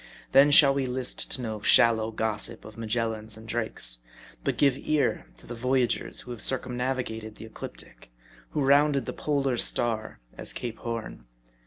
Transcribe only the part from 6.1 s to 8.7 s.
who have circum navigated the Ecliptic; who